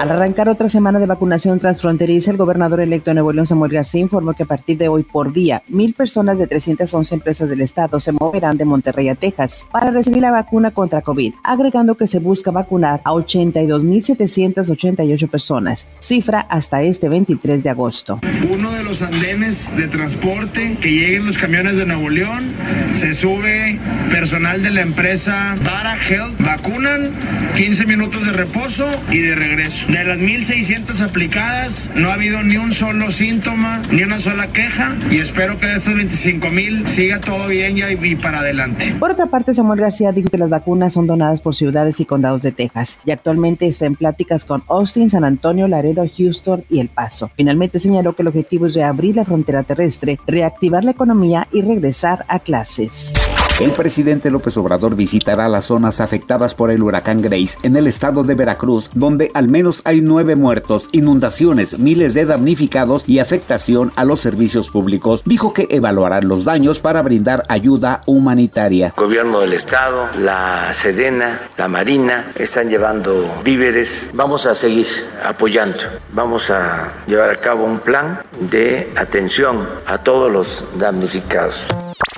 [0.00, 4.00] Al arrancar otra semana de vacunación transfronteriza, el gobernador electo de Nuevo León, Samuel García,
[4.00, 8.00] informó que a partir de hoy por día, mil personas de 311 empresas del estado
[8.00, 12.18] se moverán de Monterrey a Texas para recibir la vacuna contra COVID, agregando que se
[12.18, 18.20] busca vacunar a 82.788 personas, cifra hasta este 23 de agosto.
[18.50, 22.54] Uno de los andenes de transporte que lleguen los camiones de Nuevo León,
[22.88, 23.78] se sube
[24.10, 27.10] personal de la empresa Para Health, vacunan,
[27.54, 29.89] 15 minutos de reposo y de regreso.
[29.90, 34.96] De las 1.600 aplicadas, no ha habido ni un solo síntoma, ni una sola queja,
[35.10, 38.94] y espero que de estas 25.000 siga todo bien ya y, para adelante.
[39.00, 42.42] Por otra parte, Samuel García dijo que las vacunas son donadas por ciudades y condados
[42.42, 46.88] de Texas, y actualmente está en pláticas con Austin, San Antonio, Laredo, Houston y El
[46.88, 47.28] Paso.
[47.34, 52.24] Finalmente señaló que el objetivo es reabrir la frontera terrestre, reactivar la economía y regresar
[52.28, 53.14] a clases.
[53.60, 58.24] El presidente López Obrador visitará las zonas afectadas por el huracán Grace en el estado
[58.24, 64.06] de Veracruz, donde al menos hay nueve muertos, inundaciones, miles de damnificados y afectación a
[64.06, 65.20] los servicios públicos.
[65.26, 68.94] Dijo que evaluarán los daños para brindar ayuda humanitaria.
[68.96, 74.08] gobierno del estado, la Sedena, la Marina están llevando víveres.
[74.14, 74.86] Vamos a seguir
[75.22, 75.80] apoyando.
[76.14, 81.68] Vamos a llevar a cabo un plan de atención a todos los damnificados.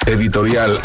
[0.06, 0.78] Editorial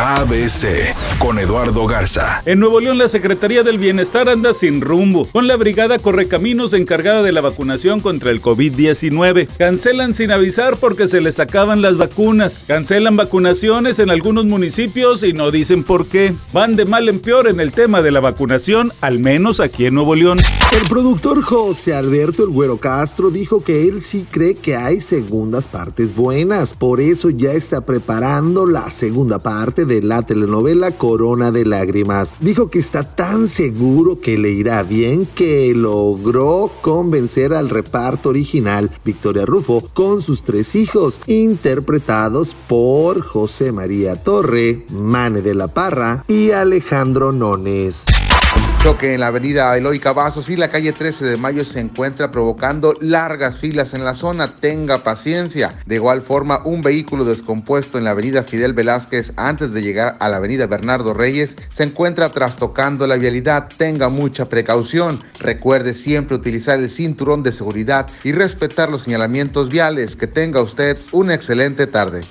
[0.48, 2.42] ABC con Eduardo Garza.
[2.46, 7.22] En Nuevo León la Secretaría del Bienestar anda sin rumbo, con la Brigada Correcaminos encargada
[7.22, 9.48] de la vacunación contra el COVID-19.
[9.58, 12.64] Cancelan sin avisar porque se les acaban las vacunas.
[12.66, 16.34] Cancelan vacunaciones en algunos municipios y no dicen por qué.
[16.54, 19.96] Van de mal en peor en el tema de la vacunación, al menos aquí en
[19.96, 20.38] Nuevo León.
[20.82, 25.68] El productor José Alberto El Güero Castro dijo que él sí cree que hay segundas
[25.68, 31.66] partes buenas, por eso ya está preparando la segunda parte de la telenovela Corona de
[31.66, 32.36] Lágrimas.
[32.40, 38.92] Dijo que está tan seguro que le irá bien que logró convencer al reparto original
[39.04, 46.24] Victoria Rufo con sus tres hijos, interpretados por José María Torre, Mane de la Parra
[46.28, 48.27] y Alejandro Nones.
[48.84, 52.94] Choque en la avenida Eloy Cavazos y la calle 13 de Mayo se encuentra provocando
[53.02, 54.56] largas filas en la zona.
[54.56, 55.78] Tenga paciencia.
[55.86, 60.30] De igual forma, un vehículo descompuesto en la avenida Fidel Velázquez antes de llegar a
[60.30, 63.68] la avenida Bernardo Reyes se encuentra trastocando la vialidad.
[63.76, 65.20] Tenga mucha precaución.
[65.40, 70.16] Recuerde siempre utilizar el cinturón de seguridad y respetar los señalamientos viales.
[70.16, 72.22] Que tenga usted una excelente tarde.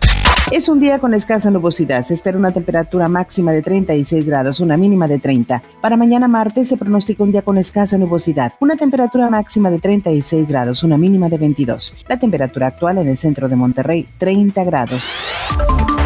[0.53, 2.05] Es un día con escasa nubosidad.
[2.05, 5.61] Se espera una temperatura máxima de 36 grados, una mínima de 30.
[5.81, 8.53] Para mañana martes se pronostica un día con escasa nubosidad.
[8.61, 11.97] Una temperatura máxima de 36 grados, una mínima de 22.
[12.09, 15.11] La temperatura actual en el centro de Monterrey, 30 grados.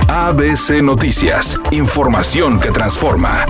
[0.09, 1.61] ABC Noticias.
[1.71, 3.45] Información que transforma.